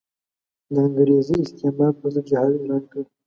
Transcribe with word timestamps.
د 0.73 0.75
انګریزي 0.87 1.37
استعمار 1.41 1.91
پر 1.99 2.07
ضد 2.13 2.25
جهاد 2.29 2.53
اعلان 2.61 2.83
کړ. 2.91 3.01